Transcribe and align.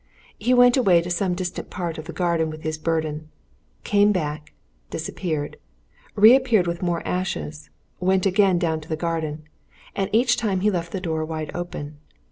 He 0.39 0.51
went 0.55 0.77
away 0.77 0.99
to 1.03 1.11
some 1.11 1.35
distant 1.35 1.69
part 1.69 1.99
of 1.99 2.05
the 2.05 2.11
garden 2.11 2.49
with 2.49 2.63
his 2.63 2.79
burden; 2.79 3.29
came 3.83 4.11
back, 4.11 4.51
disappeared; 4.89 5.57
re 6.15 6.35
appeared 6.35 6.65
with 6.65 6.81
more 6.81 7.07
ashes; 7.07 7.69
went 7.99 8.25
again 8.25 8.57
down 8.57 8.79
the 8.81 8.95
garden. 8.95 9.43
And 9.95 10.09
each 10.11 10.37
time 10.37 10.61
he 10.61 10.71
left 10.71 10.91
the 10.91 11.01
door 11.01 11.23
wide 11.23 11.51
open. 11.53 11.99